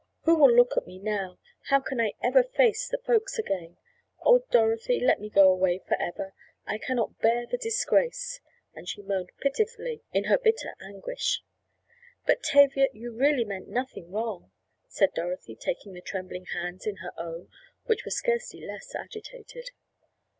"Who 0.23 0.33
will 0.33 0.49
look 0.51 0.75
at 0.77 0.87
me 0.87 0.97
now? 0.97 1.37
How 1.69 1.79
can 1.79 2.01
I 2.01 2.13
ever 2.23 2.41
face 2.41 2.87
the 2.87 2.97
folks 2.97 3.37
again? 3.37 3.77
Oh, 4.25 4.39
Dorothy, 4.49 4.99
let 4.99 5.21
me 5.21 5.29
go 5.29 5.47
away 5.51 5.77
forever! 5.77 6.33
I 6.65 6.79
can 6.79 6.95
not 6.95 7.19
bear 7.19 7.45
the 7.45 7.59
disgrace!" 7.59 8.39
and 8.73 8.89
she 8.89 9.03
moaned 9.03 9.29
pitifully 9.41 10.01
in 10.11 10.23
her 10.23 10.39
bitter 10.39 10.73
anguish. 10.81 11.43
"But, 12.25 12.41
Tavia, 12.41 12.87
you 12.93 13.11
really 13.13 13.45
meant 13.45 13.67
nothing 13.67 14.11
wrong," 14.11 14.49
said 14.87 15.13
Dorothy 15.13 15.55
taking 15.55 15.93
the 15.93 16.01
trembling 16.01 16.45
hands 16.51 16.87
in 16.87 16.95
her 16.95 17.13
own 17.15 17.49
which 17.85 18.03
were 18.03 18.09
scarcely 18.09 18.65
less 18.65 18.95
agitated. 18.95 19.69